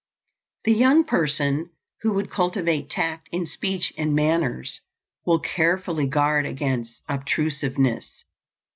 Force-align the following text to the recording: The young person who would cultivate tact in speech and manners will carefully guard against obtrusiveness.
The 0.63 0.73
young 0.73 1.03
person 1.03 1.69
who 2.01 2.13
would 2.13 2.31
cultivate 2.31 2.89
tact 2.89 3.29
in 3.31 3.45
speech 3.45 3.93
and 3.95 4.15
manners 4.15 4.81
will 5.27 5.37
carefully 5.37 6.07
guard 6.07 6.43
against 6.47 7.03
obtrusiveness. 7.07 8.25